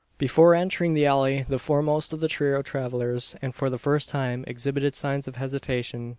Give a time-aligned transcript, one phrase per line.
[0.17, 4.09] Before entering the alley the foremost of the trio of travellers, and for the first
[4.09, 6.09] time, exhibited signs of hesitation.